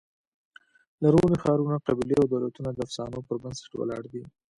[1.03, 4.23] لرغوني ښارونه، قبیلې او دولتونه د افسانو پر بنسټ ولاړ دي.